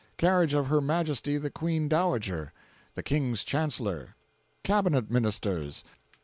[0.17, 2.51] Carriage of Her Majesty the Queen Dowager.
[2.95, 4.15] The King's Chancellor.
[4.63, 5.83] Cabinet Ministers.